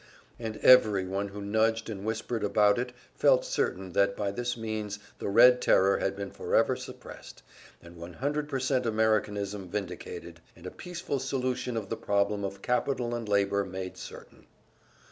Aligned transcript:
And 0.39 0.57
every 0.63 1.05
one 1.05 1.27
who 1.27 1.43
nudged 1.43 1.87
and 1.87 2.03
whispered 2.03 2.43
about 2.43 2.79
it 2.79 2.91
felt 3.13 3.45
certain 3.45 3.91
that 3.91 4.17
by 4.17 4.31
this 4.31 4.57
means 4.57 4.97
the 5.19 5.29
Red 5.29 5.61
Terror 5.61 5.99
had 5.99 6.15
been 6.15 6.31
forever 6.31 6.75
suppressed, 6.75 7.43
and 7.83 7.97
100% 7.97 8.85
Americanism 8.87 9.69
vindicated, 9.69 10.39
and 10.55 10.65
a 10.65 10.71
peaceful 10.71 11.19
solution 11.19 11.77
of 11.77 11.89
the 11.89 11.97
problem 11.97 12.43
of 12.43 12.63
capital 12.63 13.13
and 13.13 13.29
labor 13.29 13.63
made 13.63 13.95
certain. 13.95 14.47